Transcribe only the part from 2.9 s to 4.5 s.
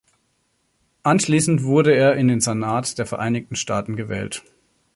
der Vereinigten Staaten gewählt.